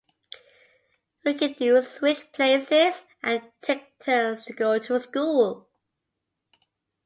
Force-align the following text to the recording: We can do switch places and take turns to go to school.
We 1.23 1.35
can 1.35 1.53
do 1.53 1.79
switch 1.83 2.31
places 2.31 3.03
and 3.21 3.51
take 3.61 3.99
turns 3.99 4.45
to 4.45 4.53
go 4.53 4.79
to 4.79 4.99
school. 4.99 5.69